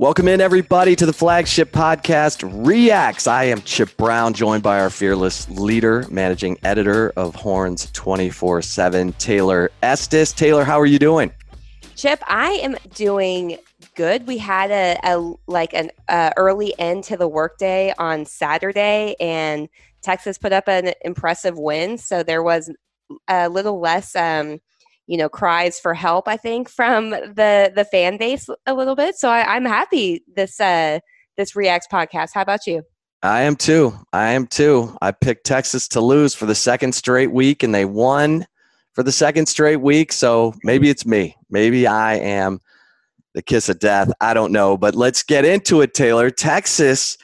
[0.00, 3.26] Welcome in, everybody, to the flagship podcast Reacts.
[3.26, 9.12] I am Chip Brown, joined by our fearless leader, managing editor of Horns 24 7,
[9.12, 10.32] Taylor Estes.
[10.32, 11.30] Taylor, how are you doing?
[11.96, 13.58] Chip, I am doing
[13.94, 14.26] good.
[14.26, 19.68] We had a, a like an uh, early end to the workday on Saturday, and
[20.00, 21.98] Texas put up an impressive win.
[21.98, 22.70] So there was
[23.28, 24.58] a little less um,
[25.06, 29.16] you know cries for help i think from the the fan base a little bit.
[29.16, 31.00] So I, am happy this uh
[31.36, 32.30] this reacts podcast.
[32.34, 32.82] How about you?
[33.22, 33.92] I am too.
[34.12, 34.96] I am too.
[35.02, 38.46] I picked texas to lose for the second straight week and they won
[38.92, 40.12] for the second straight week.
[40.12, 41.36] So maybe it's me.
[41.50, 42.60] Maybe i am
[43.34, 44.12] the kiss of death.
[44.20, 44.76] I don't know.
[44.76, 46.30] But let's get into it taylor.
[46.30, 47.16] Texas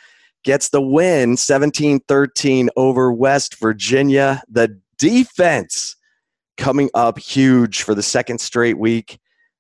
[0.44, 4.42] gets the win 17-13 over west virginia.
[4.48, 5.96] The defense
[6.56, 9.18] coming up huge for the second straight week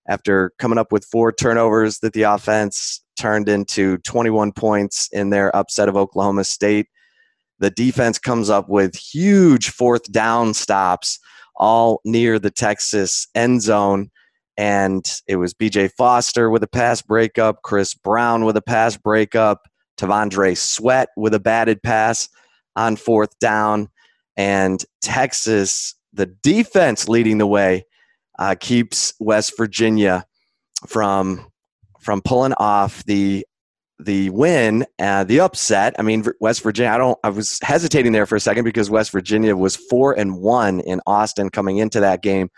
[0.08, 5.54] after coming up with four turnovers that the offense turned into 21 points in their
[5.54, 6.86] upset of Oklahoma State.
[7.58, 11.18] The defense comes up with huge fourth down stops
[11.56, 14.10] all near the Texas end zone.
[14.58, 19.66] And it was BJ Foster with a pass breakup, Chris Brown with a pass breakup,
[19.98, 22.28] T'Vondre Sweat with a batted pass
[22.74, 23.88] on fourth down.
[24.36, 27.84] And Texas the defense leading the way
[28.38, 30.26] uh, keeps West Virginia
[30.86, 31.46] from
[32.00, 33.46] from pulling off the
[33.98, 35.94] the win, uh, the upset.
[35.98, 36.90] I mean, West Virginia.
[36.90, 37.18] I don't.
[37.22, 41.00] I was hesitating there for a second because West Virginia was four and one in
[41.06, 42.50] Austin coming into that game,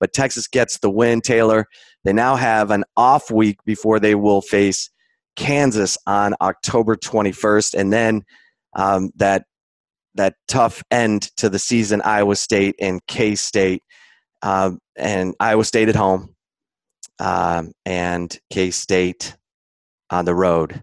[0.00, 1.20] but Texas gets the win.
[1.20, 1.66] Taylor.
[2.04, 4.90] They now have an off week before they will face
[5.36, 8.24] Kansas on October 21st, and then
[8.74, 9.44] um, that
[10.14, 13.82] that tough end to the season, Iowa State and K State,
[14.42, 16.34] uh, and Iowa State at home,
[17.18, 19.36] um, and K State
[20.10, 20.82] on the road.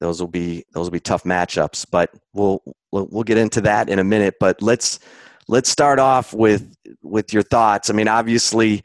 [0.00, 3.88] Those will be those will be tough matchups, but we'll we'll we'll get into that
[3.88, 4.34] in a minute.
[4.40, 4.98] But let's
[5.46, 7.88] let's start off with with your thoughts.
[7.88, 8.82] I mean, obviously,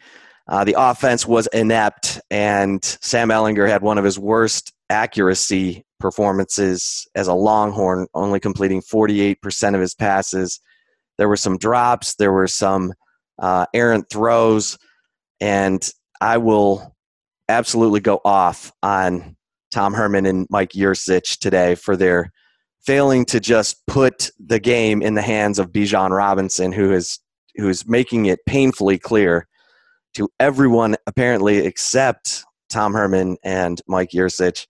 [0.48, 7.08] uh, the offense was inept, and Sam Ehlinger had one of his worst accuracy performances
[7.16, 10.60] as a Longhorn, only completing 48% of his passes.
[11.18, 12.94] There were some drops, there were some
[13.40, 14.78] uh, errant throws,
[15.40, 15.88] and
[16.22, 16.96] I will
[17.50, 19.36] absolutely go off on
[19.72, 22.32] Tom Herman and Mike Yurcich today for their
[22.86, 27.20] failing to just put the game in the hands of Bijan Robinson, who is
[27.56, 29.48] who is making it painfully clear
[30.14, 34.68] to everyone apparently except Tom Herman and Mike Yurcich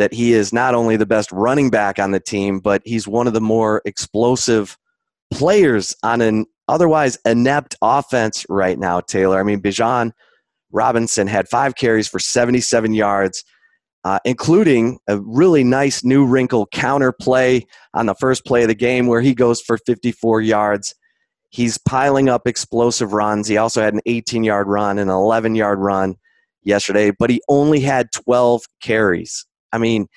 [0.00, 3.26] that he is not only the best running back on the team, but he's one
[3.26, 4.78] of the more explosive
[5.30, 9.38] players on an otherwise inept offense right now, Taylor.
[9.38, 10.12] I mean, Bijan
[10.72, 13.44] Robinson had five carries for 77 yards,
[14.04, 18.74] uh, including a really nice new wrinkle counter play on the first play of the
[18.74, 20.94] game where he goes for 54 yards.
[21.50, 23.48] He's piling up explosive runs.
[23.48, 26.14] He also had an 18 yard run, and an 11 yard run
[26.62, 29.44] yesterday, but he only had 12 carries.
[29.72, 30.08] I mean,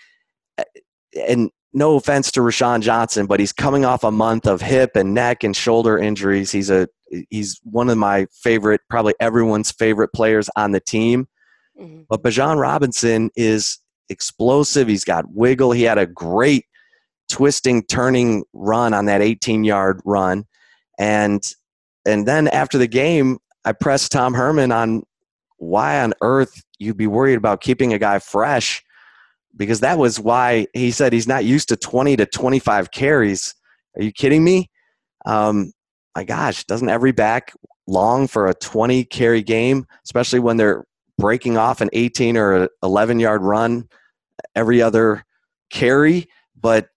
[1.28, 5.14] and no offense to Roschon Johnson, but he's coming off a month of hip and
[5.14, 6.52] neck and shoulder injuries.
[6.52, 6.88] He's a
[7.30, 11.28] he's one of my favorite, probably everyone's favorite players on the team.
[11.80, 12.04] Mm-hmm.
[12.10, 14.88] But Bijan Robinson is explosive.
[14.88, 15.72] He's got wiggle.
[15.72, 16.66] He had a great
[17.30, 20.46] twisting, turning run on that 18 yard run,
[21.00, 21.44] and
[22.06, 25.04] and then after the game, I pressed Tom Herman on
[25.58, 28.84] why on earth you'd be worried about keeping a guy fresh
[29.56, 33.54] because that was why he said he's not used to 20 to 25 carries.
[33.96, 34.70] Are you kidding me?
[35.26, 35.72] Um,
[36.16, 37.54] my gosh, doesn't every back
[37.88, 40.86] long for a 20 carry game, especially when they're
[41.18, 43.88] breaking off an 18 or 11 yard run
[44.56, 45.24] every other
[45.70, 46.28] carry?
[46.60, 46.88] But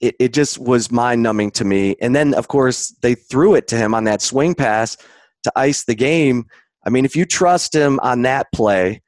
[0.00, 1.96] it, it just was mind numbing to me.
[2.00, 4.96] And then, of course, they threw it to him on that swing pass
[5.44, 6.46] to ice the game.
[6.86, 9.02] I mean, if you trust him on that play,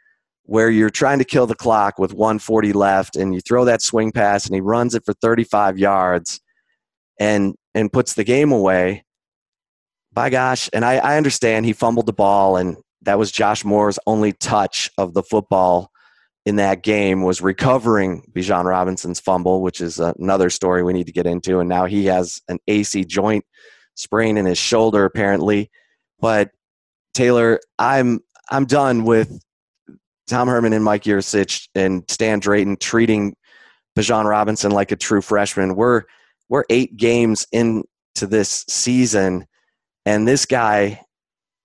[0.46, 4.12] where you're trying to kill the clock with 140 left and you throw that swing
[4.12, 6.40] pass and he runs it for 35 yards
[7.20, 9.04] and and puts the game away
[10.16, 13.98] by gosh, and I, I understand he fumbled the ball, and that was Josh Moore's
[14.06, 15.90] only touch of the football
[16.46, 21.12] in that game was recovering Bijan Robinson's fumble, which is another story we need to
[21.12, 21.60] get into.
[21.60, 23.44] And now he has an AC joint
[23.94, 25.70] sprain in his shoulder, apparently.
[26.18, 26.50] But
[27.12, 29.38] Taylor, I'm I'm done with
[30.26, 33.36] Tom Herman and Mike Yurcich and Stan Drayton treating
[33.96, 35.76] Bijan Robinson like a true freshman.
[35.76, 36.02] We're
[36.48, 37.84] we're eight games into
[38.20, 39.46] this season,
[40.04, 41.00] and this guy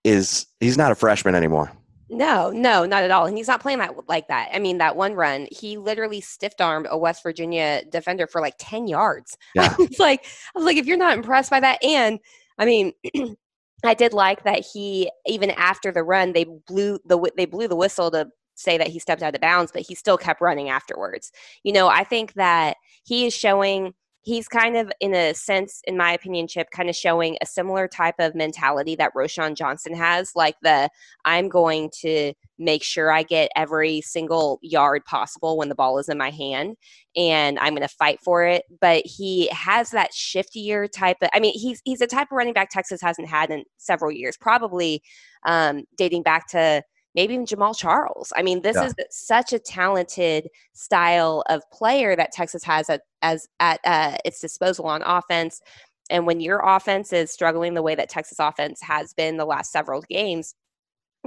[0.04, 1.72] is he's not a freshman anymore.
[2.10, 3.26] No, no, not at all.
[3.26, 4.50] And he's not playing that like that.
[4.54, 8.56] I mean, that one run, he literally stiff armed a West Virginia defender for like
[8.60, 9.38] 10 yards.
[9.56, 9.74] Yeah.
[9.80, 12.20] it's like, I was like, if you're not impressed by that, and
[12.58, 12.92] I mean,
[13.86, 17.76] I did like that he even after the run, they blew the they blew the
[17.76, 18.28] whistle to
[18.62, 21.32] say that he stepped out of bounds, but he still kept running afterwards.
[21.64, 23.94] You know, I think that he is showing
[24.24, 27.88] he's kind of in a sense in my opinion chip kind of showing a similar
[27.88, 30.90] type of mentality that Roschon Johnson has like the
[31.26, 36.10] i'm going to make sure i get every single yard possible when the ball is
[36.10, 36.76] in my hand
[37.16, 41.40] and i'm going to fight for it but he has that shiftier type of i
[41.40, 45.02] mean he's he's a type of running back texas hasn't had in several years probably
[45.48, 46.84] um, dating back to
[47.16, 48.32] maybe even Jamaal Charles.
[48.36, 48.86] I mean, this yeah.
[48.86, 54.40] is such a talented style of player that Texas has at, as at uh, its
[54.40, 55.62] disposal on offense.
[56.10, 59.72] And when your offense is struggling the way that Texas offense has been the last
[59.72, 60.56] several games,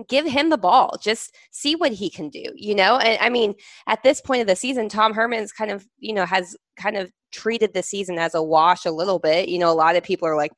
[0.08, 0.96] give him the ball.
[1.00, 2.98] Just see what he can do, you know?
[2.98, 3.54] And I mean,
[3.86, 7.12] at this point of the season, Tom Herman's kind of, you know, has kind of
[7.32, 9.48] treated the season as a wash a little bit.
[9.48, 10.52] You know, a lot of people are like,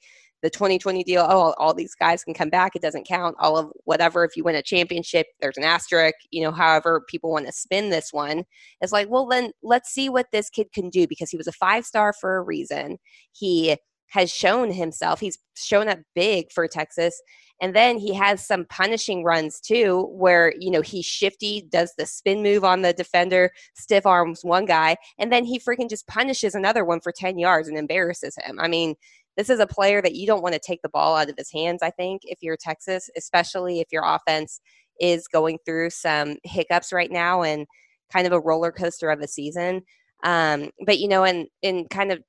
[0.46, 2.76] the 2020 deal, oh, all these guys can come back.
[2.76, 3.34] It doesn't count.
[3.40, 4.24] All of whatever.
[4.24, 6.14] If you win a championship, there's an asterisk.
[6.30, 8.44] You know, however people want to spin this one,
[8.80, 11.52] it's like, well, then let's see what this kid can do because he was a
[11.52, 12.98] five star for a reason.
[13.32, 13.76] He
[14.10, 15.18] has shown himself.
[15.18, 17.20] He's shown up big for Texas.
[17.60, 22.06] And then he has some punishing runs too, where, you know, he's shifty, does the
[22.06, 26.54] spin move on the defender, stiff arms one guy, and then he freaking just punishes
[26.54, 28.60] another one for 10 yards and embarrasses him.
[28.60, 28.94] I mean,
[29.36, 31.50] this is a player that you don't want to take the ball out of his
[31.52, 34.60] hands, I think, if you're Texas, especially if your offense
[35.00, 37.66] is going through some hiccups right now and
[38.12, 39.82] kind of a roller coaster of a season.
[40.24, 42.22] Um, but, you know, and, in kind of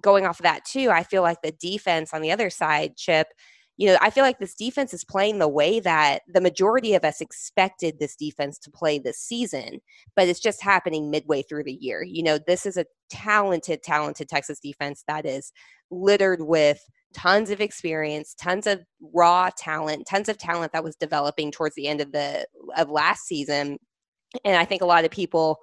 [0.00, 3.26] going off of that too, I feel like the defense on the other side, Chip,
[3.78, 7.04] you know, I feel like this defense is playing the way that the majority of
[7.04, 9.80] us expected this defense to play this season,
[10.16, 12.02] but it's just happening midway through the year.
[12.02, 15.52] You know, this is a talented, talented Texas defense that is
[15.92, 16.80] littered with
[17.14, 18.84] tons of experience, tons of
[19.14, 23.26] raw talent, tons of talent that was developing towards the end of the of last
[23.26, 23.78] season.
[24.44, 25.58] And I think a lot of people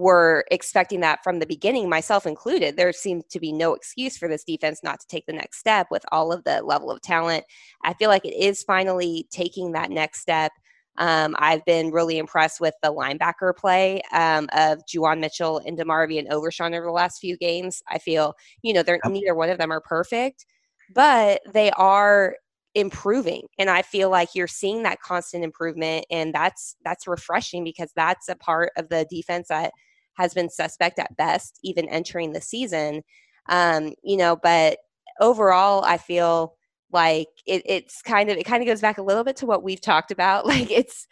[0.00, 2.76] were expecting that from the beginning, myself included.
[2.76, 5.88] There seemed to be no excuse for this defense not to take the next step
[5.90, 7.44] with all of the level of talent.
[7.84, 10.52] I feel like it is finally taking that next step.
[10.96, 16.30] Um, I've been really impressed with the linebacker play um, of Juwan Mitchell and DeMarvion
[16.30, 17.82] Overshown over the last few games.
[17.88, 20.46] I feel, you know, they're neither one of them are perfect,
[20.94, 22.34] but they are
[22.76, 27.90] improving and i feel like you're seeing that constant improvement and that's that's refreshing because
[27.96, 29.72] that's a part of the defense that
[30.20, 33.02] has been suspect at best, even entering the season.
[33.48, 34.78] Um, you know, but
[35.20, 36.54] overall, I feel
[36.92, 39.62] like it, it's kind of it kind of goes back a little bit to what
[39.62, 40.46] we've talked about.
[40.50, 41.06] Like it's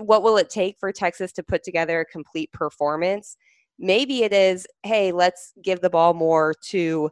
[0.00, 3.36] what will it take for Texas to put together a complete performance?
[3.78, 7.10] Maybe it is, hey, let's give the ball more to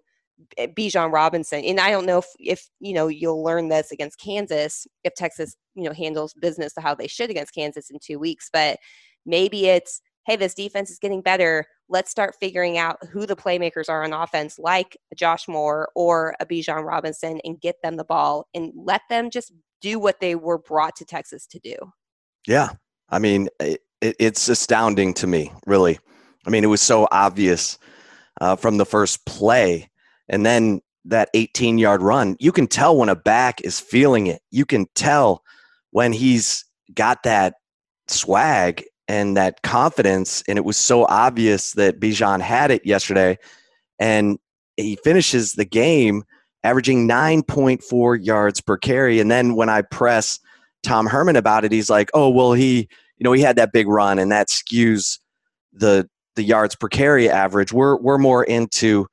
[0.59, 1.65] Bijan Robinson.
[1.65, 5.57] And I don't know if, if you know you'll learn this against Kansas if Texas
[5.75, 8.51] you know handles business to how they should against Kansas in two weeks.
[8.53, 8.79] But
[9.25, 11.67] maybe it's hey, this defense is getting better.
[11.89, 16.47] Let's start figuring out who the playmakers are on offense, like Josh Moore or a
[16.47, 20.59] Bijan Robinson, and get them the ball and let them just do what they were
[20.59, 21.75] brought to Texas to do.
[22.47, 22.71] Yeah.
[23.09, 25.99] I mean, it, it's astounding to me, really.
[26.47, 27.79] I mean, it was so obvious
[28.41, 29.91] uh, from the first play.
[30.29, 34.43] And then that 18 yard run, you can tell when a back is feeling it.
[34.51, 35.43] You can tell
[35.91, 37.55] when he's got that
[38.07, 40.45] swag and that confidence.
[40.47, 43.39] And it was so obvious that Bijan had it yesterday.
[43.99, 44.39] And
[44.77, 46.23] he finishes the game
[46.63, 49.19] averaging 9.4 yards per carry.
[49.19, 50.39] And then when I press
[50.85, 52.89] Tom Herman about it, he's like, oh, well, he,
[53.19, 55.19] you know, he had that big run and that skews
[55.73, 57.73] the the yards per carry average.
[57.73, 59.09] We're we're more into,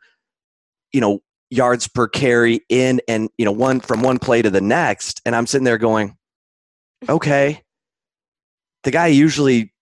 [0.94, 4.62] you know, yards per carry in and you know one from one play to the
[4.62, 5.22] next.
[5.26, 6.16] And I'm sitting there going,
[7.10, 7.64] okay,
[8.84, 9.74] the guy usually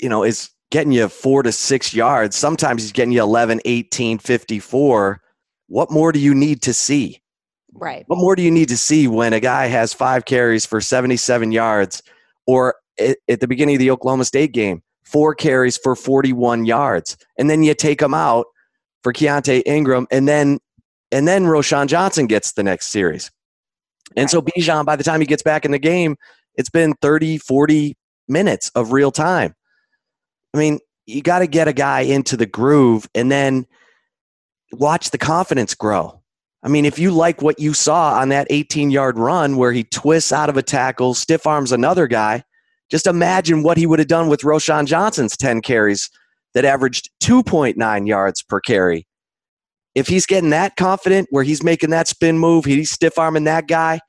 [0.00, 2.36] you know, is getting you four to six yards.
[2.36, 5.20] Sometimes he's getting you 11, 18, 54.
[5.68, 7.20] What more do you need to see?
[7.72, 8.04] Right.
[8.06, 11.52] What more do you need to see when a guy has five carries for 77
[11.52, 12.02] yards
[12.46, 17.16] or at, the beginning of the Oklahoma State game, four carries for 41 yards?
[17.38, 18.46] And then you take him out
[19.02, 20.58] for Keaontay Ingram and then
[21.12, 23.30] and then Roschon Johnson gets the next series.
[24.16, 26.16] And so Bijan, by the time he gets back in the game,
[26.56, 27.96] it's been 30, 40
[28.28, 29.54] minutes of real time.
[30.54, 33.66] I mean, you got to get a guy into the groove and then
[34.72, 36.20] watch the confidence grow.
[36.62, 39.84] I mean, if you like what you saw on that 18 yard run where he
[39.84, 42.42] twists out of a tackle, stiff arms another guy,
[42.90, 46.10] just imagine what he would have done with Roschon Johnson's 10 carries
[46.54, 49.06] that averaged 2.9 yards per carry.
[49.94, 53.66] If he's getting that confident where he's making that spin move, he's stiff arming that
[53.66, 54.00] guy,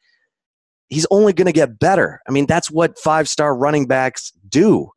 [0.89, 2.21] he's only going to get better.
[2.27, 4.91] I mean, that's what five star running backs do.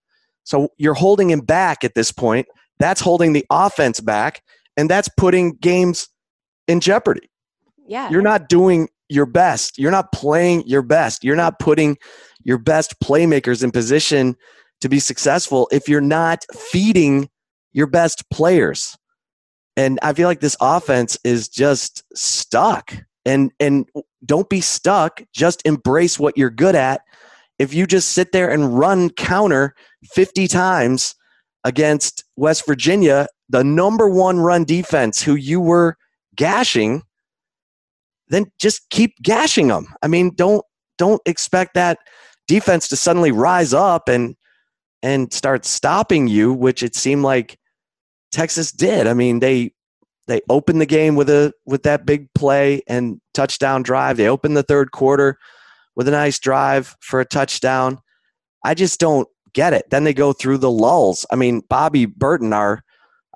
[0.45, 2.47] So you're holding him back at this point.
[2.79, 4.43] That's holding the offense back,
[4.77, 6.09] and that's putting games
[6.67, 7.31] in jeopardy.
[7.87, 8.09] Yeah.
[8.11, 9.79] You're not doing your best.
[9.79, 11.25] You're not playing your best.
[11.25, 11.99] You're not putting
[12.43, 14.37] your best playmakers in position
[14.81, 17.29] to be successful if you're not feeding
[17.73, 18.97] your best players.
[19.77, 22.95] And I feel like this offense is just stuck.
[23.27, 23.87] And and
[24.25, 25.23] don't be stuck.
[25.33, 27.03] Just embrace what you're good at.
[27.61, 29.75] If you just sit there and run counter
[30.15, 31.15] 50 times
[31.63, 35.99] against West Virginia, the number one run defense who you were
[36.35, 37.03] gashing,
[38.29, 39.89] then just keep gashing them.
[40.03, 40.65] I mean, don't
[40.97, 41.99] don't expect that
[42.49, 44.37] defense to suddenly rise up and
[45.03, 47.59] and start stopping you, which it seemed like
[48.33, 49.07] Texas did.
[49.07, 49.75] I mean, they
[50.29, 54.17] they opened the game with a with that big play and touchdown drive.
[54.17, 55.37] They opened the third quarter
[56.01, 57.99] with a nice drive for a touchdown.
[58.65, 59.85] I just don't get it.
[59.91, 61.27] Then they go through the lulls.
[61.31, 62.83] I mean, Bobby Burton, our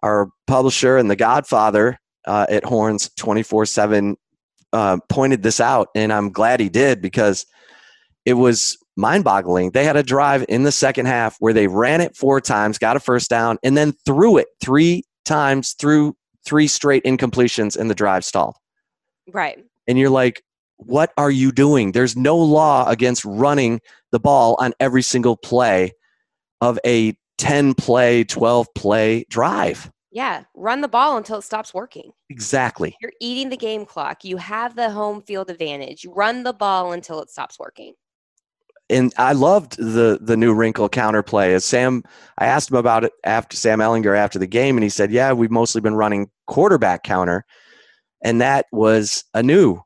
[0.02, 4.16] our publisher and the Godfather uh, at Horns twenty four seven,
[4.72, 7.44] uh, pointed this out, and I'm glad he did because
[8.24, 9.72] it was mind boggling.
[9.72, 12.96] They had a drive in the second half where they ran it four times, got
[12.96, 16.16] a first down, and then threw it three times through
[16.46, 18.56] three straight incompletions, and the drive stalled.
[19.30, 19.62] Right.
[19.86, 20.42] And you're like,
[20.86, 21.92] what are you doing?
[21.92, 23.80] There's no law against running
[24.12, 25.92] the ball on every single play
[26.60, 29.90] of a 10 play, 12 play drive.
[30.12, 30.44] Yeah.
[30.54, 32.12] Run the ball until it stops working.
[32.30, 32.96] Exactly.
[33.02, 34.24] You're eating the game clock.
[34.24, 36.06] You have the home field advantage.
[36.08, 37.94] Run the ball until it stops working.
[38.88, 41.54] And I loved the the new wrinkle counterplay.
[41.54, 42.04] As Sam,
[42.38, 45.32] I asked him about it after Sam Ehlinger after the game, and he said, "Yeah,
[45.32, 47.46] we've mostly been running quarterback counter,
[48.22, 49.80] and that was a new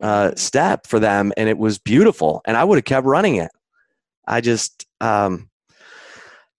[0.00, 2.40] uh, step for them, and it was beautiful.
[2.46, 3.50] And I would have kept running it.
[4.26, 5.50] I just, um,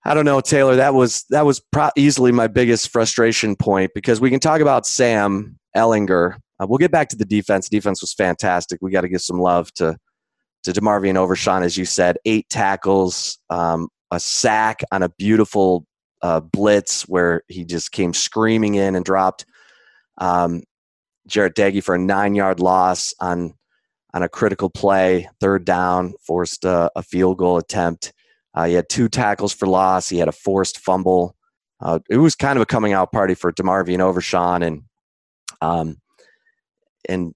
[0.06, 0.76] I don't know, Taylor.
[0.76, 4.86] That was that was pro- easily my biggest frustration point because we can talk about
[4.86, 6.36] Sam Ehlinger.
[6.60, 7.70] Uh, we'll get back to the defense.
[7.70, 8.80] Defense was fantastic.
[8.82, 9.98] We got to give some love to
[10.64, 15.86] to DeMarvion Overshown, as you said, eight tackles, um, a sack on a beautiful
[16.22, 19.46] uh, blitz where he just came screaming in and dropped
[20.20, 20.62] um,
[21.30, 23.54] Jarret Doege for a nine yard loss on
[24.14, 28.12] on a critical play, third down, forced a, a field goal attempt.
[28.54, 30.10] Uh, he had two tackles for loss.
[30.10, 31.36] He had a forced fumble.
[31.80, 34.84] Uh, it was kind of a coming out party for DeMarvion Overshown and
[35.62, 35.98] um,
[37.08, 37.34] and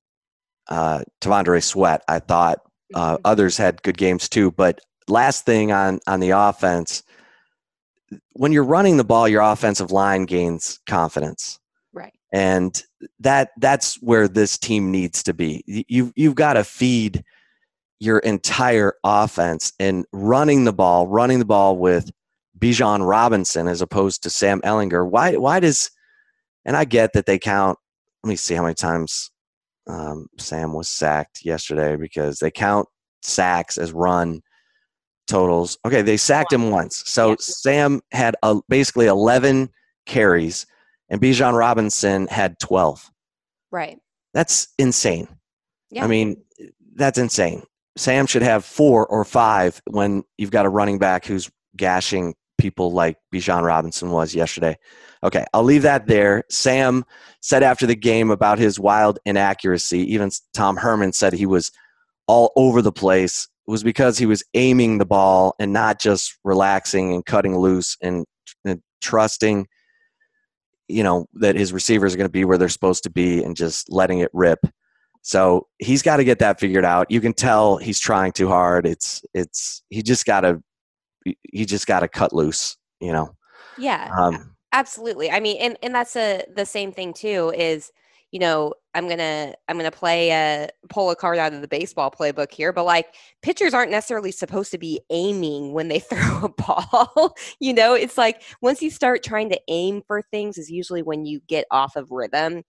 [0.68, 2.04] uh, T'Vondre Sweat.
[2.08, 2.60] I thought
[2.94, 4.52] uh, others had good games too.
[4.52, 7.04] But last thing on on the offense,
[8.34, 11.60] when you're running the ball, your offensive line gains confidence.
[12.34, 12.82] And
[13.20, 15.64] that that's where this team needs to be.
[15.88, 17.24] You you've got to feed
[18.00, 22.12] your entire offense and running the ball, running the ball with
[22.60, 25.92] Bijan Robinson as opposed to Sam Ehlinger Why why does
[26.66, 27.78] and I get that they count.
[28.24, 29.30] Let me see how many times
[29.88, 32.88] um, Sam was sacked yesterday because they count
[33.22, 34.42] sacks as run
[35.28, 35.78] totals.
[35.86, 37.04] Okay, they sacked him once.
[37.06, 37.36] So Yeah.
[37.40, 39.70] Sam had a, basically 11
[40.06, 40.66] carries
[41.10, 43.12] and Bijan Robinson had 12.
[43.72, 44.00] Right.
[44.34, 45.28] That's insane.
[45.92, 46.04] Yeah.
[46.04, 46.44] I mean,
[46.96, 47.64] that's insane.
[47.98, 52.92] Sam should have four or five when you've got a running back who's gashing people
[52.92, 54.78] like Bijan Robinson was yesterday.
[55.24, 56.44] Okay, I'll leave that there.
[56.50, 57.06] Sam
[57.42, 60.00] said after the game about his wild inaccuracy.
[60.14, 61.72] Even Tom Herman said he was
[62.28, 63.48] all over the place.
[63.68, 67.98] It was because he was aiming the ball and not just relaxing and cutting loose
[68.02, 68.26] and,
[68.64, 69.68] and trusting,
[70.88, 73.56] you know, that his receivers are going to be where they're supposed to be and
[73.56, 74.60] just letting it rip.
[75.22, 77.10] So he's got to get that figured out.
[77.10, 78.86] You can tell he's trying too hard.
[78.86, 80.62] It's it's he just got to
[81.52, 82.78] he just got to cut loose.
[83.00, 83.36] You know.
[83.78, 84.12] Yeah.
[84.16, 85.32] Um, Absolutely.
[85.32, 87.52] I mean, and and that's a the same thing too.
[87.58, 87.92] Is
[88.36, 92.12] you know, I'm gonna I'm gonna play a pull a card out of the baseball
[92.12, 96.50] playbook here, but like pitchers aren't necessarily supposed to be aiming when they throw a
[96.50, 97.34] ball.
[97.62, 101.26] you know, it's like once you start trying to aim for things is usually when
[101.26, 102.64] you get off of rhythm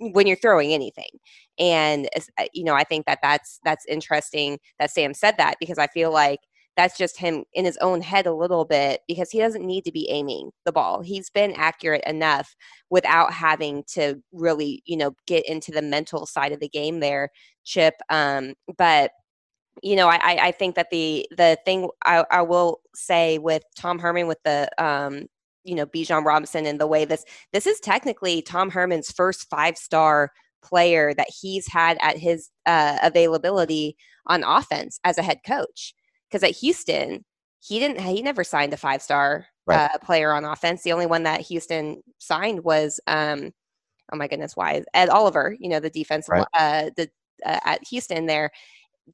[0.00, 1.10] when you're throwing anything
[1.58, 5.76] and uh, you know i think that that's that's interesting that sam said that because
[5.76, 6.38] i feel like
[6.76, 9.92] that's just him in his own head a little bit because he doesn't need to
[9.92, 11.02] be aiming the ball.
[11.02, 12.54] He's been accurate enough
[12.90, 17.30] without having to really, you know, get into the mental side of the game there,
[17.64, 17.94] Chip.
[18.08, 19.12] Um, but
[19.82, 23.98] you know, I, I think that the the thing I, I will say with Tom
[23.98, 25.26] Herman with the um,
[25.64, 29.76] you know, Bijan Robinson and the way this this is technically Tom Herman's first five
[29.78, 35.94] star player that he's had at his uh, availability on offense as a head coach
[36.32, 37.24] because at Houston,
[37.60, 39.90] he didn't he never signed a five star right.
[39.94, 40.82] uh, player on offense.
[40.82, 43.52] The only one that Houston signed was um,
[44.12, 45.56] oh my goodness, why Ed Oliver?
[45.60, 46.46] You know the defense right.
[46.54, 47.08] uh, the
[47.44, 48.50] uh, at Houston there.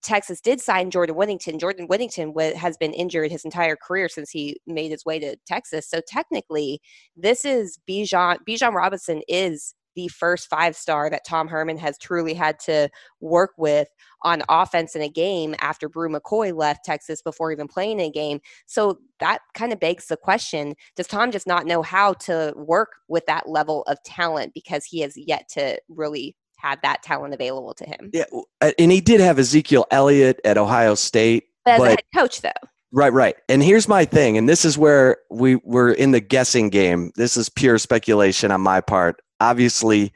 [0.03, 1.59] Texas did sign Jordan Whittington.
[1.59, 5.35] Jordan Whittington w- has been injured his entire career since he made his way to
[5.47, 5.89] Texas.
[5.89, 6.81] So technically,
[7.17, 8.37] this is Bijan.
[8.47, 12.89] Bijan Robinson is the first five star that Tom Herman has truly had to
[13.21, 13.89] work with
[14.23, 18.41] on offense in a game after Bru McCoy left Texas before even playing a game.
[18.67, 22.91] So that kind of begs the question Does Tom just not know how to work
[23.09, 27.75] with that level of talent because he has yet to really have that talent available
[27.75, 28.11] to him?
[28.13, 28.27] Yeah.
[28.61, 31.47] Uh, and he did have Ezekiel Elliott at Ohio State.
[31.65, 32.69] But as but, a head coach, though.
[32.93, 33.35] Right, right.
[33.49, 37.11] And here's my thing, and this is where we were in the guessing game.
[37.17, 40.13] This is pure speculation on my part obviously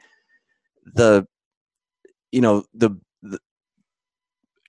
[0.85, 1.25] the
[2.31, 2.89] you know the,
[3.21, 3.39] the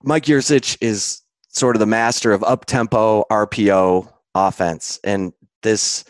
[0.03, 5.33] Mike Yurcich is sort of the master of up tempo RPO offense, and
[5.63, 6.03] this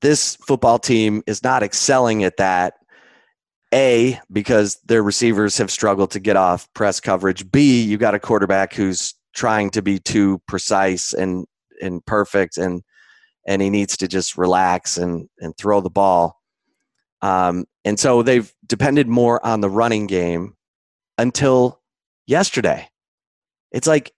[0.00, 2.74] this football team is not excelling at that.
[3.72, 7.50] A because their receivers have struggled to get off press coverage.
[7.50, 11.44] B you got a quarterback who's trying to be too precise and
[11.82, 12.82] and perfect, and
[13.48, 16.40] and he needs to just relax and and throw the ball.
[17.24, 20.56] Um, and so they've depended more on the running game
[21.16, 21.80] until
[22.26, 22.90] yesterday.
[23.72, 24.12] It's like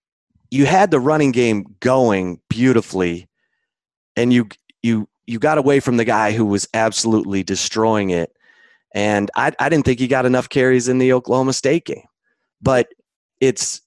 [0.50, 3.28] you had the running game going beautifully
[4.16, 4.48] and you
[4.82, 8.32] you you got away from the guy who was absolutely destroying it.
[8.92, 12.08] And I, I didn't think he got enough carries in the Oklahoma State game.
[12.60, 12.88] But
[13.40, 13.82] it's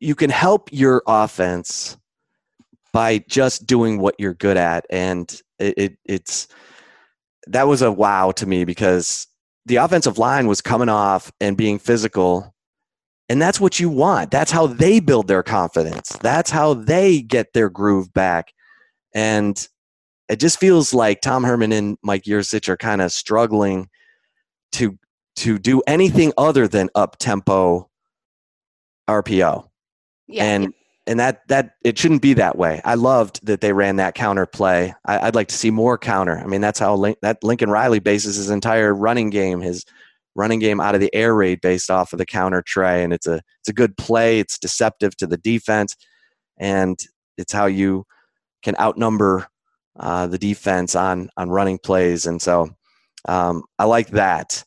[0.00, 1.96] you can help your offense
[2.92, 4.86] by just doing what you're good at.
[4.90, 6.48] And it, it it's
[7.48, 9.26] that was a wow to me because
[9.66, 12.54] the offensive line was coming off and being physical.
[13.28, 14.30] And that's what you want.
[14.30, 16.10] That's how they build their confidence.
[16.20, 18.52] That's how they get their groove back.
[19.14, 19.66] And
[20.28, 23.88] it just feels like Tom Herman and Mike Yurcich are kind of struggling
[24.72, 24.98] to
[25.34, 27.88] to do anything other than up tempo
[29.08, 29.68] RPO.
[30.28, 30.44] Yeah.
[30.44, 30.74] And
[31.06, 32.80] and that that it shouldn't be that way.
[32.84, 34.94] I loved that they ran that counter play.
[35.04, 36.38] I, would like to see more counter.
[36.38, 39.84] I mean, that's how Link, that Lincoln Riley bases his entire running game, his
[40.34, 43.26] running game out of the air raid based off of the counter trey, and it's
[43.26, 44.38] a it's a good play.
[44.38, 45.96] It's deceptive to the defense,
[46.58, 46.98] and
[47.36, 48.06] it's how you
[48.62, 49.48] can outnumber
[49.98, 52.26] uh, the defense on on running plays.
[52.26, 52.70] And so
[53.26, 54.64] um, I like that.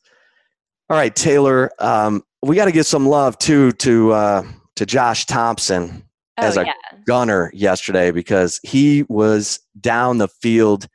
[0.89, 4.43] All right, Taylor, um, we got to give some love too to uh,
[4.75, 6.03] to Josh Thompson
[6.37, 6.73] oh, as a yeah.
[7.05, 10.87] gunner yesterday because he was down the field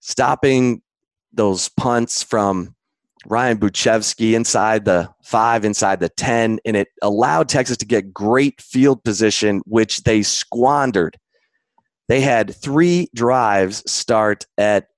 [0.00, 0.82] stopping
[1.32, 2.74] those punts from
[3.26, 8.60] Ryan Bujcevski inside the five, inside the 10, and it allowed Texas to get great
[8.60, 11.18] field position, which they squandered.
[12.08, 14.88] They had three drives start at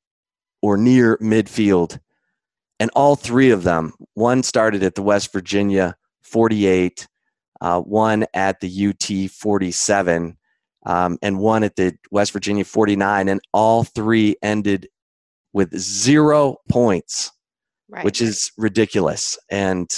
[0.62, 1.98] or near midfield,
[2.78, 7.08] and all three of them, one started at the West Virginia 48,
[7.62, 10.36] uh, one at the UT 47,
[10.84, 14.88] um, and one at the West Virginia 49, and all three ended
[15.52, 17.30] with zero points,
[17.88, 18.04] right.
[18.04, 19.38] which is ridiculous.
[19.48, 19.88] And,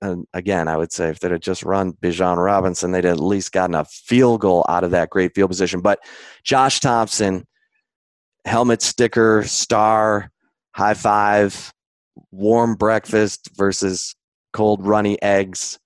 [0.00, 3.52] and again, I would say if they'd have just run Bijan Robinson, they'd at least
[3.52, 5.82] gotten a field goal out of that great field position.
[5.82, 5.98] But
[6.44, 7.46] Josh Thompson,
[8.46, 10.30] helmet sticker, star,
[10.74, 11.74] high five,
[12.30, 14.16] warm breakfast versus
[14.54, 15.78] cold runny eggs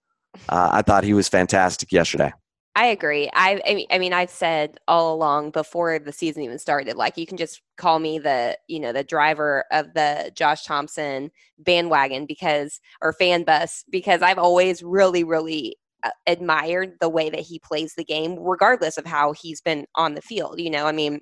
[0.48, 2.32] uh, I thought he was fantastic yesterday.
[2.76, 3.30] I agree.
[3.32, 7.38] I, I mean, I've said all along before the season even started, like you can
[7.38, 13.14] just call me the, you know, the driver of the Josh Thompson bandwagon because, or
[13.14, 18.04] fan bus, because I've always really, really uh, admired the way that he plays the
[18.04, 20.60] game, regardless of how he's been on the field.
[20.60, 21.20] You know, I mean,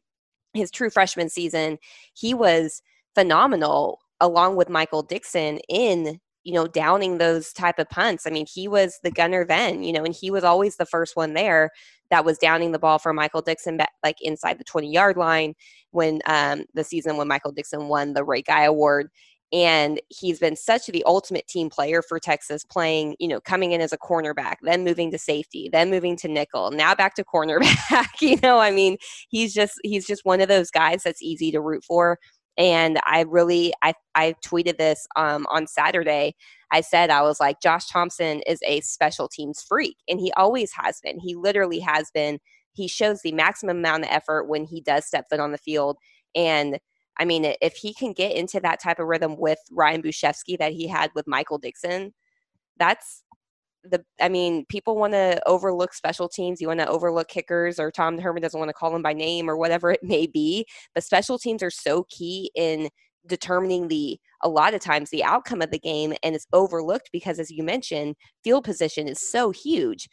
[0.55, 1.79] his true freshman season,
[2.15, 2.83] he was
[3.15, 8.27] phenomenal along with Michael Dickson in you know, downing those type of punts.
[8.27, 11.17] I mean, he was the gunner then, you know, and he was always the first
[11.17, 11.71] one there
[12.11, 15.55] that was downing the ball for Michael Dickson, like inside the 20 yard line
[15.91, 19.09] when um, the season when Michael Dickson won the Ray Guy Award.
[19.53, 23.81] And he's been such the ultimate team player for Texas, playing, you know, coming in
[23.81, 28.21] as a cornerback, then moving to safety, then moving to nickel, now back to cornerback.
[28.21, 28.97] you know, I mean,
[29.29, 32.19] he's just he's just one of those guys that's easy to root for
[32.57, 36.35] and I really, I, I tweeted this um, on Saturday.
[36.71, 39.97] I said, I was like, Josh Thompson is a special teams freak.
[40.09, 41.19] And he always has been.
[41.19, 42.39] He literally has been.
[42.73, 45.97] He shows the maximum amount of effort when he does step foot on the field.
[46.35, 46.79] And
[47.19, 50.73] I mean, if he can get into that type of rhythm with Ryan Bujcevski that
[50.73, 52.13] he had with Michael Dickson
[52.79, 53.23] that's
[53.85, 56.61] the I mean, people want to overlook special teams.
[56.61, 59.49] You want to overlook kickers, or Tom Herman doesn't want to call them by name,
[59.49, 60.67] or whatever it may be.
[60.95, 62.89] But special teams are so key in
[63.27, 67.39] determining the a lot of times the outcome of the game and it's overlooked because
[67.39, 70.09] as you mentioned field position is so huge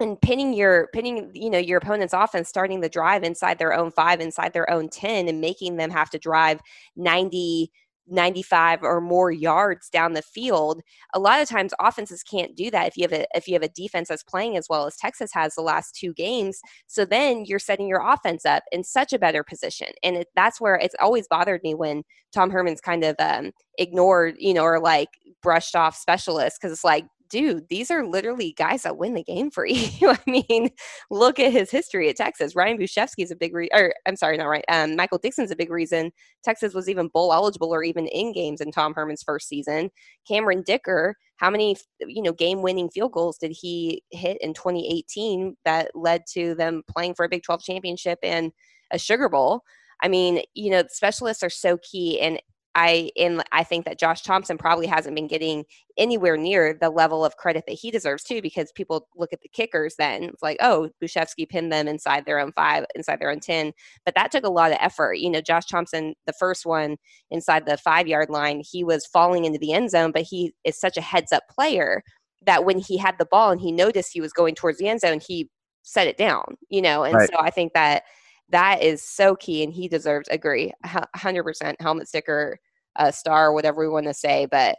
[0.00, 3.90] and pinning your pinning you know your opponent's offense starting the drive inside their own
[3.90, 6.60] 5 inside their own 10 and making them have to drive
[6.96, 7.70] 90
[8.08, 10.80] 95 or more yards down the field
[11.14, 13.62] a lot of times offenses can't do that if you have a if you have
[13.62, 17.44] a defense that's playing as well as texas has the last two games so then
[17.44, 20.94] you're setting your offense up in such a better position and it, that's where it's
[21.00, 25.08] always bothered me when tom herman's kind of um, ignored you know or like
[25.42, 29.50] brushed off specialists because it's like dude, these are literally guys that win the game
[29.50, 30.10] for you.
[30.10, 30.70] I mean,
[31.10, 32.56] look at his history at Texas.
[32.56, 34.64] Ryan Bujcevski is a big re- or I'm sorry, not right.
[34.68, 36.12] Um, Michael Dickson's a big reason
[36.42, 39.90] Texas was even bowl eligible or even in games in Tom Herman's first season.
[40.26, 45.56] Cameron Dicker, how many you know game winning field goals did he hit in 2018
[45.64, 48.52] that led to them playing for a Big 12 championship and
[48.90, 49.62] a Sugar Bowl?
[50.02, 52.40] I mean, you know, specialists are so key and
[52.76, 55.64] I in I think that Josh Thompson probably hasn't been getting
[55.96, 59.48] anywhere near the level of credit that he deserves too, because people look at the
[59.48, 63.40] kickers then it's like, oh, Bujcevski pinned them inside their own five, inside their own
[63.40, 63.72] ten.
[64.04, 65.14] But that took a lot of effort.
[65.14, 66.98] You know, Josh Thompson, the first one
[67.30, 70.78] inside the five yard line, he was falling into the end zone, but he is
[70.78, 72.02] such a heads up player
[72.44, 75.00] that when he had the ball and he noticed he was going towards the end
[75.00, 75.48] zone, he
[75.82, 77.04] set it down, you know.
[77.04, 77.30] And right.
[77.30, 78.02] so I think that
[78.50, 82.58] that is so key and he deserves agree 100% helmet sticker
[82.98, 84.76] uh, star whatever we want to say but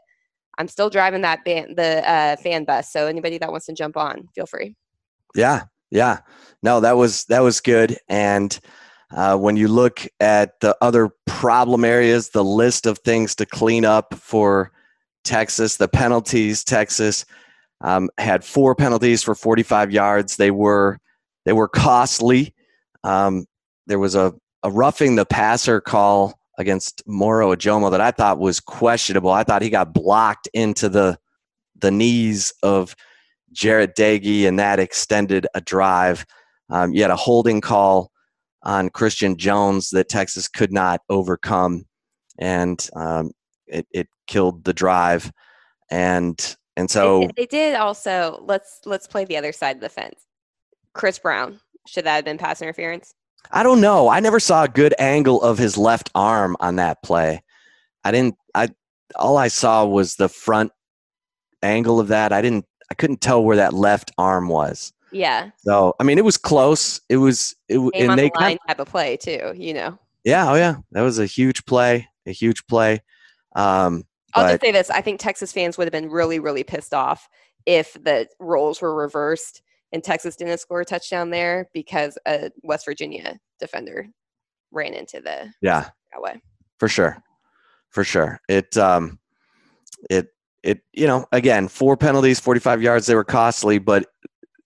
[0.58, 3.98] i'm still driving that band the uh, fan bus so anybody that wants to jump
[3.98, 4.76] on feel free.
[5.36, 6.20] Yeah yeah.
[6.64, 8.60] No that was that was good and
[9.10, 13.86] uh, when you look at the other problem areas the list of things to clean
[13.86, 14.72] up for
[15.24, 17.26] texas the penalties texas
[17.82, 20.38] um, had four penalties for 45 yards.
[20.38, 21.00] They were
[21.46, 22.54] they were costly.
[23.04, 23.46] Um,
[23.86, 28.60] there was a, a roughing the passer call against Moro Ojomo that I thought was
[28.60, 29.32] questionable.
[29.32, 31.18] I thought he got blocked into the
[31.80, 32.96] the knees of
[33.54, 36.26] Jarret Doege, and that extended a drive.
[36.70, 38.12] Um, you had a holding call
[38.64, 41.86] on Christian Jones that Texas could not overcome,
[42.40, 43.32] and um,
[43.68, 45.32] it, it killed the drive.
[45.92, 48.44] And and so they, they did also.
[48.44, 50.26] Let's let's play the other side of the fence.
[50.94, 53.14] Chris Brown should that have been pass interference?
[53.52, 54.10] I don't know.
[54.10, 57.44] I never saw a good angle of his left arm on that play.
[58.04, 58.36] I didn't.
[58.54, 58.70] I
[59.16, 60.72] all I saw was the front
[61.64, 62.34] angle of that.
[62.34, 62.66] I didn't.
[62.90, 64.94] I couldn't tell where that left arm was.
[65.12, 65.52] Yeah.
[65.60, 67.02] So I mean, it was close.
[67.10, 67.56] It was.
[67.70, 69.54] It Game and they the line type of play too.
[69.56, 70.00] You know.
[70.24, 70.52] Yeah.
[70.52, 70.78] Oh yeah.
[70.92, 72.08] That was a huge play.
[72.26, 73.02] A huge play.
[73.56, 76.64] Um, I'll but, just say this: I think Texas fans would have been really, really
[76.64, 77.30] pissed off
[77.66, 82.86] if the roles were reversed and Texas didn't score a touchdown there because a West
[82.86, 84.08] Virginia defender
[84.72, 86.42] ran into the yeah that way.
[86.78, 87.18] For sure,
[87.90, 88.40] for sure.
[88.48, 89.20] It um,
[90.10, 90.28] it
[90.64, 93.08] it you know again four penalties, forty five yards.
[93.08, 94.06] They were costly, but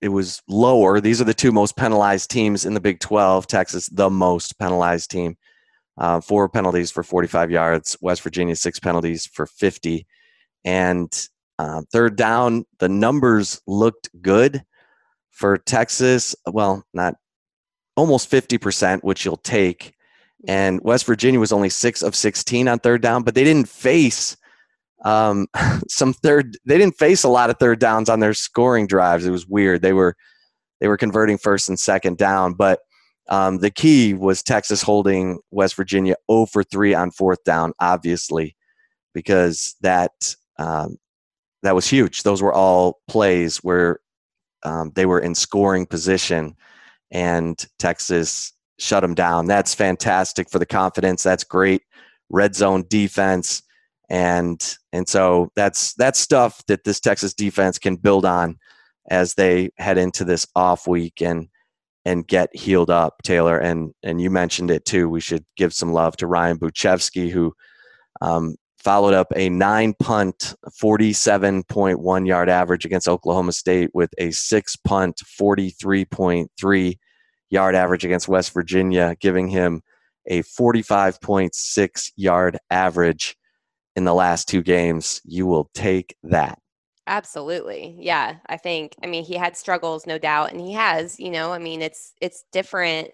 [0.02, 1.00] it was lower.
[1.00, 3.48] These are the two most penalized teams in the Big Twelve.
[3.48, 5.38] Texas, the most penalized team.
[5.98, 7.98] Uh, four penalties for 45 yards.
[8.02, 10.08] West Virginia, six penalties for 50.
[10.64, 11.28] And
[11.60, 14.64] uh, third down, the numbers looked good
[15.32, 17.16] for Texas, well, not
[17.96, 19.94] almost 50%, which you'll take.
[20.48, 24.38] And West Virginia was only six of 16 on third down, but they didn't face
[25.04, 25.48] um,
[25.88, 26.58] some third.
[26.66, 29.26] They didn't face a lot of third downs on their scoring drives.
[29.26, 29.82] It was weird.
[29.82, 30.16] They were
[30.80, 32.80] they were converting first and second down, but
[33.30, 38.56] um, the key was Texas holding West Virginia 0 for 3 on fourth down, obviously,
[39.14, 40.98] because that um,
[41.64, 42.24] that was huge.
[42.24, 44.00] Those were all plays where
[44.64, 46.56] um, they were in scoring position,
[47.12, 49.46] and Texas shut them down.
[49.46, 51.24] That's fantastic for the confidence.
[51.24, 51.84] That's great
[52.30, 53.64] red zone defense,
[54.10, 58.58] and and so that's that's stuff that this Texas defense can build on
[59.10, 61.48] as they head into this off week and
[62.06, 63.58] and get healed up, Taylor.
[63.60, 65.10] And and you mentioned it too.
[65.10, 67.54] We should give some love to Ryan Bujcevski, who
[68.22, 74.76] um, followed up a nine punt, 47.1 yard average against Oklahoma State with a six
[74.76, 76.98] punt, 43.3
[77.50, 79.82] yard average against West Virginia, giving him
[80.28, 83.36] a 45.6 yard average
[83.96, 85.22] in the last two games.
[85.24, 86.58] You will take that.
[87.08, 87.96] Absolutely.
[88.00, 88.38] Yeah.
[88.48, 91.60] I think I mean he had struggles no doubt and he has, you know, I
[91.60, 93.10] mean it's it's different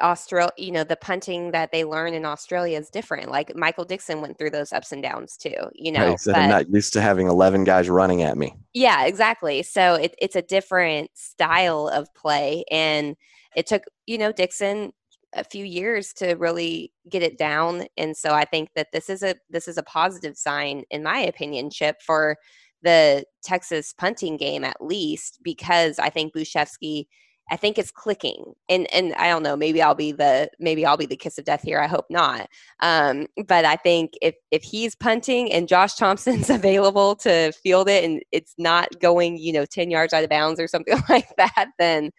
[0.00, 3.30] Australia, you know, the punting that they learn in Australia is different.
[3.30, 6.10] Like Michael Dickson went through those ups and downs too, you know.
[6.10, 8.54] Right, but, I'm not used to having 11 guys running at me.
[8.74, 9.62] Yeah, exactly.
[9.62, 12.64] So it, it's a different style of play.
[12.70, 13.16] And
[13.56, 14.92] it took, you know, Dickson
[15.34, 17.86] a few years to really get it down.
[17.96, 21.18] And so I think that this is a this is a positive sign, in my
[21.18, 22.36] opinion, Chip, for
[22.82, 27.06] the Texas punting game at least, because I think Bujcevski–
[27.50, 28.54] I think it's clicking.
[28.68, 31.44] And and I don't know, maybe I'll be the maybe I'll be the kiss of
[31.44, 31.80] death here.
[31.80, 32.48] I hope not.
[32.80, 38.04] Um, but I think if if he's punting and Josh Thompson's available to field it
[38.04, 41.70] and it's not going, you know, 10 yards out of bounds or something like that,
[41.78, 42.10] then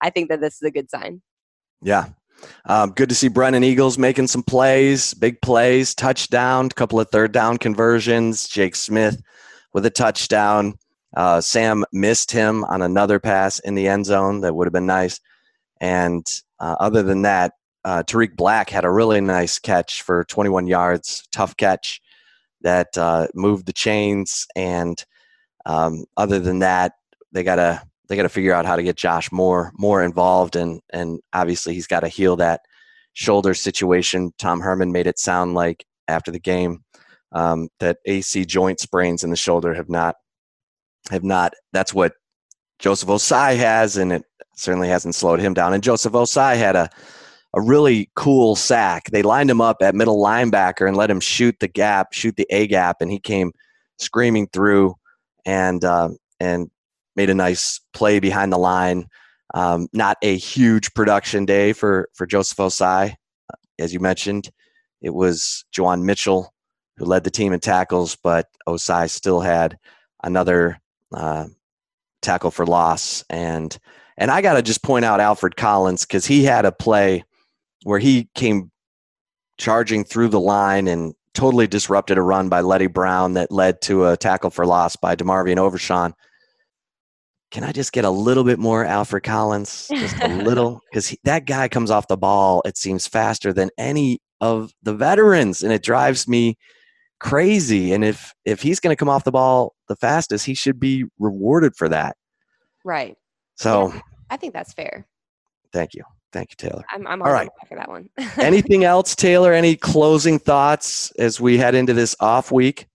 [0.00, 1.22] I think that this is a good sign.
[1.82, 2.06] Yeah.
[2.66, 7.32] Um, good to see Brennan Eagles making some plays, big plays, touchdown, couple of third
[7.32, 8.48] down conversions.
[8.48, 9.20] Jake Smith
[9.72, 10.74] with a touchdown.
[11.16, 14.86] Uh, Sam missed him on another pass in the end zone that would have been
[14.86, 15.20] nice.
[15.80, 16.26] And
[16.60, 17.52] uh, other than that,
[17.84, 22.00] uh, Tarik Black had a really nice catch for 21 yards, tough catch
[22.62, 24.46] that uh, moved the chains.
[24.56, 25.02] And
[25.64, 26.92] um, other than that,
[27.32, 30.56] they gotta they gotta figure out how to get Josh more more involved.
[30.56, 32.62] And and obviously he's got to heal that
[33.12, 34.32] shoulder situation.
[34.38, 36.84] Tom Herman made it sound like after the game
[37.32, 40.16] um, that AC joint sprains in the shoulder have not
[41.10, 41.54] have not.
[41.72, 42.12] That's what
[42.78, 44.24] Joseph Ossai has, and it
[44.56, 45.74] certainly hasn't slowed him down.
[45.74, 46.90] And Joseph Ossai had a
[47.54, 49.04] a really cool sack.
[49.10, 52.46] They lined him up at middle linebacker and let him shoot the gap, shoot the
[52.50, 53.52] A gap, and he came
[53.98, 54.94] screaming through
[55.46, 56.70] and uh, and
[57.16, 59.06] made a nice play behind the line.
[59.54, 63.14] Um, not a huge production day for for Joseph Ossai,
[63.78, 64.50] as you mentioned.
[65.00, 66.52] It was Juwan Mitchell
[66.98, 69.78] who led the team in tackles, but Ossai still had
[70.24, 70.80] another
[71.12, 71.46] uh,
[72.22, 73.24] tackle for loss.
[73.30, 73.76] And
[74.16, 77.24] and I got to just point out Alfred Collins because he had a play
[77.84, 78.70] where he came
[79.58, 84.06] charging through the line and totally disrupted a run by Leddie Brown that led to
[84.06, 86.14] a tackle for loss by DeMarvion Overshown.
[87.50, 89.88] Can I just get a little bit more Alfred Collins?
[89.88, 90.80] Just a little?
[90.90, 95.62] Because that guy comes off the ball, it seems faster than any of the veterans.
[95.62, 96.58] And it drives me
[97.20, 97.92] crazy.
[97.92, 101.04] And if if he's going to come off the ball the fastest, he should be
[101.18, 102.16] rewarded for that.
[102.84, 103.16] Right.
[103.56, 104.00] So yeah,
[104.30, 105.06] I think that's fair.
[105.72, 106.04] Thank you.
[106.32, 106.84] Thank you, Taylor.
[106.90, 108.10] I'm, I'm all right for that one.
[108.36, 109.52] Anything else, Taylor?
[109.52, 112.86] Any closing thoughts as we head into this off week?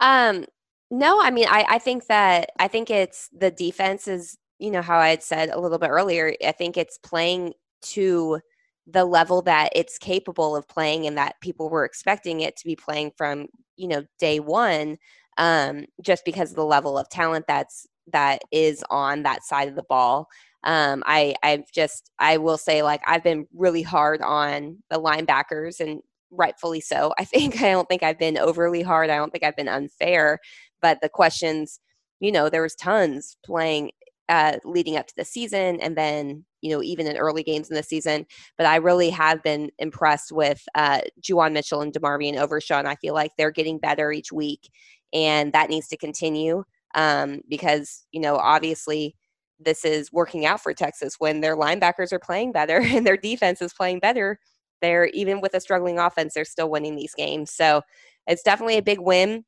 [0.00, 0.44] Um,
[0.90, 4.82] no, I mean, I, I think that I think it's the defense is, you know,
[4.82, 6.34] how I had said a little bit earlier.
[6.44, 8.40] I think it's playing to
[8.86, 12.76] the level that it's capable of playing and that people were expecting it to be
[12.76, 14.96] playing from you know day one
[15.38, 19.76] um, just because of the level of talent that's that is on that side of
[19.76, 20.28] the ball
[20.64, 25.80] um, I I've just I will say like I've been really hard on the linebackers
[25.80, 27.12] and rightfully so.
[27.18, 29.10] I think I don't think I've been overly hard.
[29.10, 30.38] I don't think I've been unfair,
[30.82, 31.80] but the questions,
[32.20, 33.92] you know, there was tons playing
[34.28, 37.76] uh, leading up to the season and then you know even in early games in
[37.76, 42.86] the season but i really have been impressed with uh, Juwan Mitchell and DeMarvion Overshown
[42.86, 44.70] I feel like they're getting better each week
[45.12, 49.16] and that needs to continue um, because you know obviously
[49.62, 51.16] this is working out for Texas.
[51.18, 54.38] When their linebackers are playing better and their defense is playing better
[54.82, 57.50] they're even with a struggling offense they're still winning these games.
[57.50, 57.82] So
[58.26, 59.44] it's definitely a big win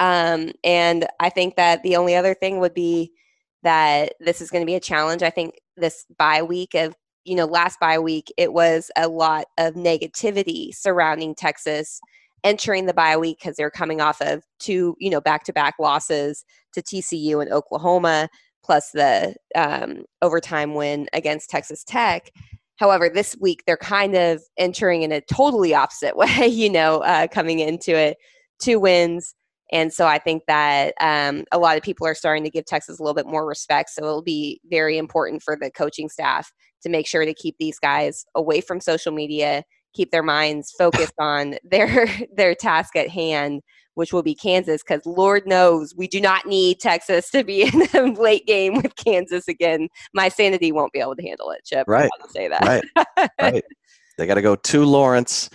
[0.00, 3.12] um, and I think that the only other thing would be
[3.62, 5.22] that this is going to be a challenge.
[5.22, 6.94] I think this bye week of,
[7.24, 12.00] you know, last bye week, it was a lot of negativity surrounding Texas
[12.44, 15.74] entering the bye week because they're coming off of two, you know, back to back
[15.78, 18.28] losses to TCU and Oklahoma,
[18.64, 22.30] plus the um, overtime win against Texas Tech.
[22.76, 27.26] However, this week they're kind of entering in a totally opposite way, you know, uh,
[27.28, 28.16] coming into it.
[28.60, 29.34] Two wins,
[29.72, 32.98] and so I think that um, a lot of people are starting to give Texas
[32.98, 33.90] a little bit more respect.
[33.90, 36.50] So it'll be very important for the coaching staff
[36.82, 39.62] to make sure to keep these guys away from social media,
[39.94, 43.62] keep their minds focused on their their task at hand
[43.98, 47.82] which will be Kansas, because Lord knows we do not need Texas to be in
[47.96, 49.88] a late game with Kansas again.
[50.14, 51.88] My sanity won't be able to handle it, Chip.
[51.88, 52.08] Right.
[52.30, 52.62] say that.
[52.62, 53.28] Right.
[53.40, 53.64] right.
[54.16, 55.48] They got to go to Lawrence,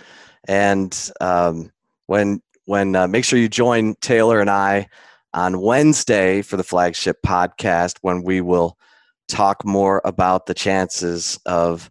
[0.48, 1.70] and um,
[2.06, 4.88] when when uh, make sure you join Taylor and I
[5.32, 8.78] on Wednesday for the flagship podcast when we will
[9.28, 11.90] talk more about the chances of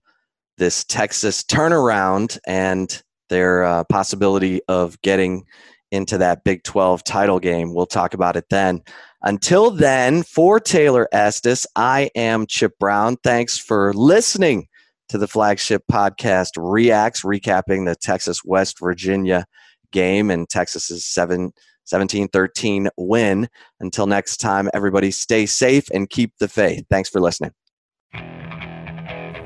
[0.58, 5.44] this Texas turnaround and their uh, possibility of getting
[5.92, 7.74] into that Big 12 title game.
[7.74, 8.82] We'll talk about it then.
[9.22, 13.18] Until then, for Taylor Estes, I am Chip Brown.
[13.24, 14.68] Thanks for listening
[15.10, 19.46] to the flagship podcast Reacts, recapping the Texas West Virginia
[19.94, 21.54] game and Texas's 7
[21.86, 23.48] 17 13 win.
[23.80, 26.86] Until next time, everybody stay safe and keep the faith.
[26.90, 27.52] Thanks for listening.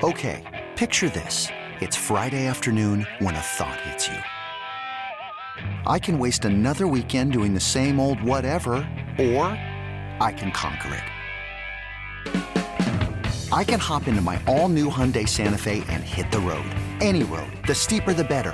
[0.03, 1.47] Okay, picture this.
[1.81, 4.17] It's Friday afternoon when a thought hits you.
[5.86, 8.73] I can waste another weekend doing the same old whatever,
[9.19, 9.45] or
[10.19, 11.03] I can conquer it.
[13.51, 16.69] I can hop into my all new Hyundai Santa Fe and hit the road.
[16.99, 17.51] Any road.
[17.65, 18.53] The steeper, the better.